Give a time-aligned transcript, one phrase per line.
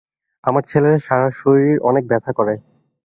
[0.43, 2.53] আমার ছেলের সারা শরীর অনেক ব্যথা করে।